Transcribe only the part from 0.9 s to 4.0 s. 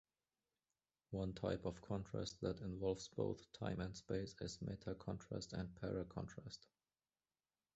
One type of contrast that involves both time and